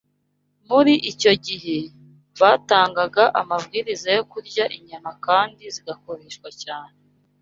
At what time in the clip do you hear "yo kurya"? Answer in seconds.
4.17-4.63